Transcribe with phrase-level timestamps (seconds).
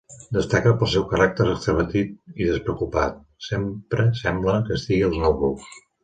[0.35, 3.19] Destaca pel seu caràcter extravertit i despreocupat;
[3.49, 5.69] sempre sembla que estigui als núvols.